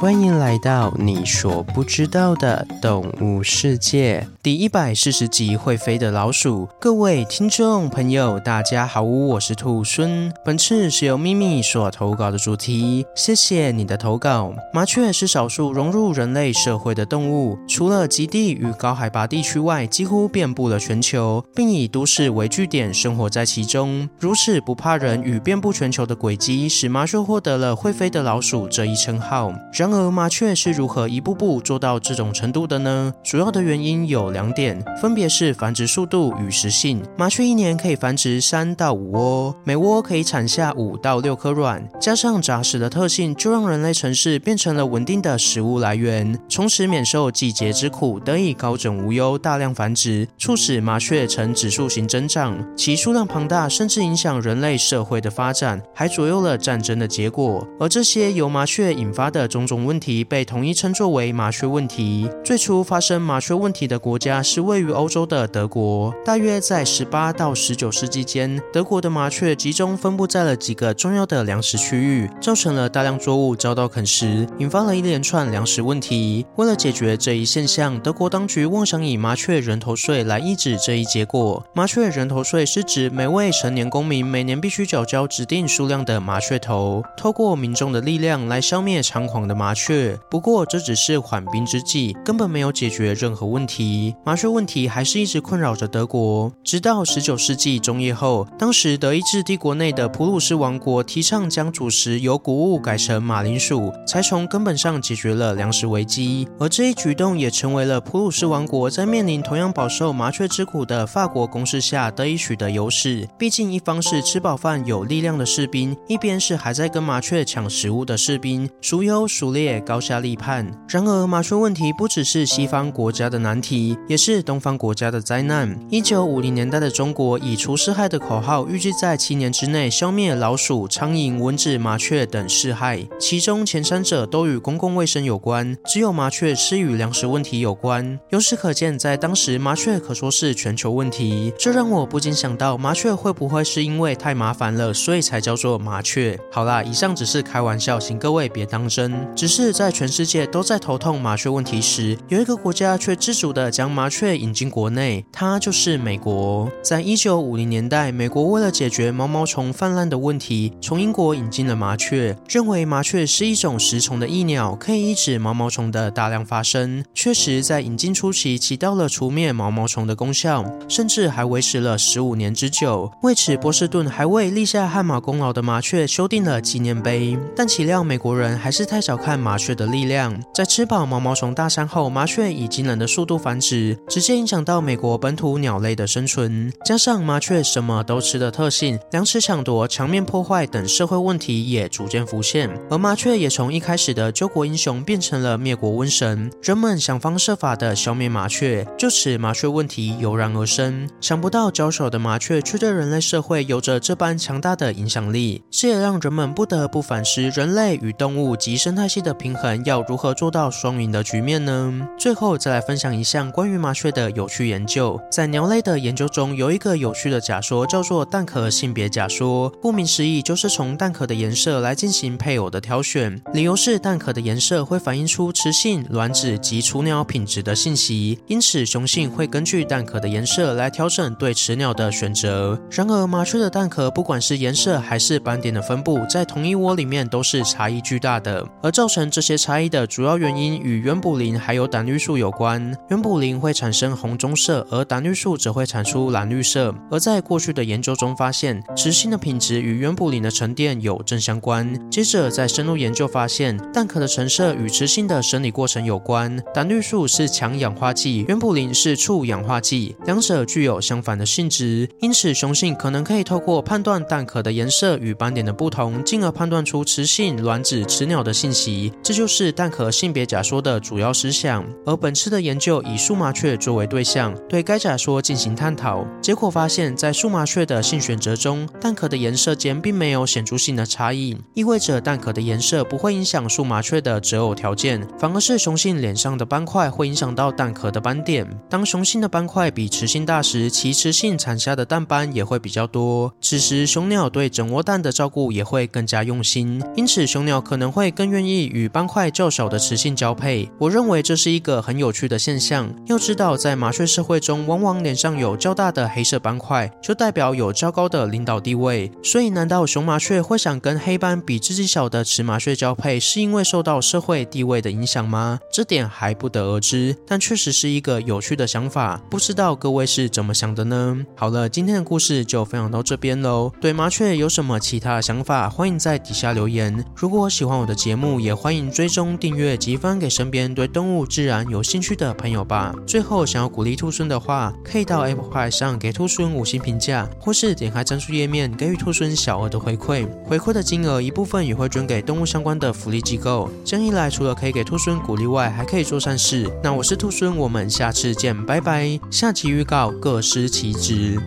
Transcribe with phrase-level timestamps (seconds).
[0.00, 6.66] 欢迎来到你所不知道的动物世界第一百四十集：会飞的老鼠。
[6.80, 10.32] 各位听众朋友，大家好，我是兔孙。
[10.42, 14.54] 本次是由咪咪所投稿的主题，谢谢你的投稿。
[14.72, 24.08] 麻雀是少数融入人类社会的动物，除了极地与高海拔地区外，几乎遍布了全球，并以都市为据点生活在其中。
[24.18, 29.52] 如此不怕人与遍布全球的轨迹，使麻雀获得了“会飞的老鼠”这一称号。
[29.74, 33.12] 然而，麻雀是如何一步步做到这种程度的呢？
[33.22, 37.02] 主要的原因有两点，分别是繁殖速度与食性。
[37.16, 52.56] 麻雀一年可以繁殖三到五窝，每窝可以产下五到六颗卵，加上杂食的特性，就让人类城市变成了稳定的食物来源，从此免受季节之苦，得以高枕无忧，大量繁殖，促使麻雀呈指数型增长。
[52.76, 57.66] 其数量庞大，甚至影响人类社会的发展，还左右了战争的结果。
[57.78, 62.28] 而这些由麻雀引发的种种问题，被统一称作为麻雀问题。
[62.44, 76.46] 最初发生麻雀问题的国家是位于欧洲的德国，大约在十八到十九世纪间，德国的麻雀集中分布在了几个重要的粮食区域，造成了大量作物遭到啃食，引发了一连串粮食问题。
[76.56, 81.64] 为了解决这一现象，德国当局妄想以麻雀人头税来抑制这一结果。
[81.74, 90.18] 麻雀人头税是指每位成年公民每年必须缴交指定数量的麻雀头，透过民众的力量来消灭猖狂的麻麻雀。
[90.28, 94.16] 不过这只是缓兵之计，根本没有解决任何问题。
[94.24, 106.48] 麻雀问题还是一直困扰着德国，直到十九世纪中叶后，当时德意志帝国内的普鲁士王国提倡将主食由谷物改成马铃薯，才从根本上解决了粮食危机。
[106.58, 113.28] 而这一举动也成为了普鲁士王国在面临同样饱受麻雀之苦的法国攻势下得以取得优势。
[113.38, 119.59] 毕竟一方是吃饱饭有力量的士兵，一边是还在跟麻雀抢食物的士兵，孰优孰劣？
[119.80, 120.66] 高下立判。
[120.88, 125.78] 然而，麻雀问题不只是西方国家的难题，也是东方国家的灾难。
[125.90, 133.06] 一九五零年代的中国以除四害的口号，预计在七年之内消灭老鼠、苍蝇、蚊子、麻雀等四害。
[133.18, 138.18] 其中前三者都与公共卫生有关，只有麻雀是与粮食问题有关。
[138.30, 141.52] 由此可见，在当时，麻雀可说是全球问题。
[141.58, 146.38] 这让我不禁想到，麻雀会不会是因为太麻烦了，所以才叫做麻雀？
[146.50, 149.12] 好啦，以上只是开玩笑，请各位别当真。
[149.34, 149.70] 只是。
[149.80, 156.70] 在全世界都在头痛麻雀问题时，有一个国家却知足的将麻雀引进国内，它就是美国。
[156.82, 167.04] 在一九五零年代，美国为了解决毛毛虫泛滥的问题，从英国引进了麻雀，认为麻雀是一种食虫的益鸟，可以抑制毛毛虫的大量发生。
[167.14, 173.10] 确实，在引进初期起到了除灭毛毛虫的功效，甚至还维持了十五年之久。
[173.22, 177.38] 为此，波士顿还为立下汗马功劳的麻雀修订了纪念碑。
[177.56, 186.72] 但岂料美国人还是太小看麻雀的力量，在吃饱毛毛虫大餐后，麻雀以惊人的速度繁殖，直接影响到美国本土鸟类的生存。
[186.84, 192.70] 加上麻雀什么都吃的特性，粮食抢夺、墙面破坏等社会问题也逐渐浮现。
[192.90, 201.08] 而麻雀也从一开始的救国英雄变成了灭国瘟神，人们想方设法的消灭麻雀，就此麻雀问题油然而生。
[201.20, 209.84] 想不到娇小的麻雀却对人类社会有着这般强大的影响力，这也让人们不得不反思人类与动物及生态系的平衡。
[209.84, 212.08] 要如何做到双赢的局面呢？
[212.18, 215.20] 最后再来分享一项关于麻雀的有趣研究。
[215.30, 219.70] 在鸟类的研究中，有一个有趣的假说，叫做蛋壳性别假说。
[219.80, 223.40] 顾名思义，就是从蛋壳的颜色来进行配偶的挑选。
[223.52, 232.80] 理由是蛋壳的颜色会反映出雌性卵子及雏鸟品质的信息，因此雄性会根据蛋壳的颜色来调整对雌鸟的选择。
[232.90, 239.60] 然而，麻雀的蛋壳不管是颜色还是斑点的分布，在同一窝里面都是差异巨大的，而造成这些。
[239.60, 242.80] 差异的主要原因与原卟啉还有胆绿素有关。
[243.10, 246.94] 原卟啉会产生红棕色，而胆绿素则会产出蓝绿色。
[247.10, 252.10] 而在过去的研究中发现，雌性的品质与原卟啉的沉淀有正相关。
[252.10, 256.56] 接着在深入研究发现，蛋壳的成色与雌性的生理过程有关。
[256.72, 262.08] 胆绿素是强氧化剂，原卟啉是促氧化剂，两者具有相反的性质。
[262.20, 268.99] 因此，雄性可能可以透过判断蛋壳的颜色与斑点的不同，进而判断出雌性卵子、雌鸟的信息。
[269.22, 276.26] 这就是蛋壳性别假说的主要思想，而本次的研究以树麻雀作为对象，对该假说进行探讨。
[276.42, 288.66] 结果发现，在树麻雀的性选择中，蛋壳的颜色间并没有显著性的差异，意味着蛋壳的颜色不会影响树麻雀的择偶条件，反而是雄性脸上的斑块会影响到蛋壳的斑点。
[288.88, 293.52] 当雄性的斑块比雌性大时，其雌性产下的蛋斑也会比较多。
[293.60, 300.90] 此时，雄鸟对整窝蛋的照顾也会更加用心，因此雄鸟可能会更愿意与斑块较小的雌性交配。
[300.98, 303.12] 我认为这是一个很有趣的现象。
[303.26, 309.30] 要知道，在麻雀社会中，往往脸上有较大的黑色斑块，就代表有较高的领导地位。
[309.42, 315.78] 所以，难道雄麻雀会想跟黑斑比自己小的雌麻雀交配，是因为受到社会地位的影响吗？
[315.92, 319.40] 这点还不得而知，但确实是一个有趣的想法。
[319.50, 321.38] 不知道各位是怎么想的呢？
[321.56, 323.92] 好了，今天的故事就分享到这边喽。
[324.00, 327.24] 对麻雀有什么其他的想法，欢迎在底下留言。
[327.34, 333.14] 如果喜欢我的节目，也欢迎追踪订阅及分给身边对动物自然有兴趣的朋友吧。
[333.26, 340.48] 最后，想要鼓励兔猻的话，可以到 Apple Pie 上给兔猻五星评价，或是点开赞助页面给予兔猻小额的回馈。
[340.64, 343.90] 回馈的金额一部分也会捐给动物相关的福利机构。
[344.02, 346.90] 这样一来，除了可以给兔猻鼓励外，还可以做善事。
[347.02, 349.38] 那我是兔猻，我们下次见，拜拜。
[349.50, 351.60] 下期预告：各司其职。